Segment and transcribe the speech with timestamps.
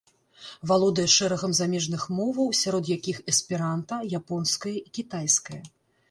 [0.69, 5.59] Валодае шэрагам замежных моваў, сярод якіх эсперанта, японская і кітайская.